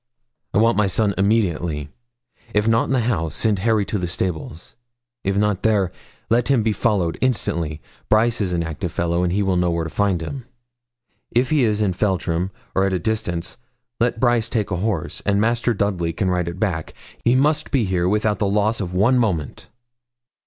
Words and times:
'I 0.51 0.57
want 0.57 0.77
my 0.77 0.87
son, 0.87 1.13
immediately. 1.15 1.89
If 2.55 2.67
not 2.67 2.85
in 2.85 2.91
the 2.91 3.01
house, 3.01 3.35
send 3.35 3.59
Harry 3.59 3.85
to 3.85 3.99
the 3.99 4.07
stables; 4.07 4.75
if 5.23 5.37
not 5.37 5.61
there, 5.61 5.91
let 6.27 6.47
him 6.47 6.63
be 6.63 6.73
followed, 6.73 7.19
instantly. 7.21 7.81
Brice 8.09 8.41
is 8.41 8.51
an 8.51 8.63
active 8.63 8.91
fellow, 8.91 9.21
and 9.21 9.31
will 9.45 9.57
know 9.57 9.69
where 9.69 9.83
to 9.83 9.91
find 9.91 10.19
him. 10.19 10.45
If 11.29 11.51
he 11.51 11.63
is 11.63 11.83
in 11.83 11.93
Feltram, 11.93 12.49
or 12.73 12.83
at 12.87 12.93
a 12.93 12.97
distance, 12.99 13.57
let 13.99 14.19
Brice 14.19 14.49
take 14.49 14.71
a 14.71 14.77
horse, 14.77 15.21
and 15.23 15.39
Master 15.39 15.71
Dudley 15.71 16.13
can 16.13 16.31
ride 16.31 16.47
it 16.47 16.59
back. 16.59 16.95
He 17.23 17.35
must 17.35 17.69
be 17.69 17.85
here 17.85 18.09
without 18.09 18.39
the 18.39 18.49
loss 18.49 18.81
of 18.81 18.95
one 18.95 19.19
moment.' 19.19 19.67